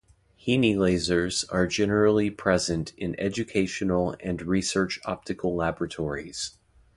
HeNe 0.35 0.79
lasers 0.79 1.45
are 1.51 1.67
generally 1.67 2.31
present 2.31 2.91
in 2.97 3.13
educational 3.19 4.15
and 4.19 4.41
research 4.41 4.99
optical 5.05 5.55
laboratories. 5.55 6.57